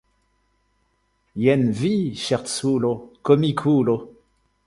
[1.43, 1.91] Jen vi
[2.23, 2.93] ŝerculo,
[3.31, 3.99] komikulo!